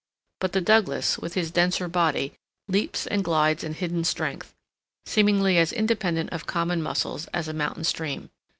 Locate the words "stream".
7.83-8.31